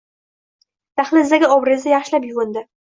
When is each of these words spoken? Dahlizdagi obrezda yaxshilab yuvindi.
Dahlizdagi 1.01 1.53
obrezda 1.59 1.95
yaxshilab 1.97 2.31
yuvindi. 2.33 2.69